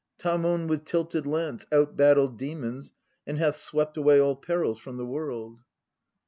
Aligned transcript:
Tamon 0.17 0.65
with 0.67 0.83
tilted 0.83 1.27
lance 1.27 1.65
Outbattled 1.71 2.35
demons 2.35 2.91
and 3.27 3.37
hath 3.37 3.55
swept 3.57 3.97
away 3.97 4.19
All 4.19 4.35
perils 4.35 4.79
from 4.79 4.97
the 4.97 5.05
world. 5.05 5.59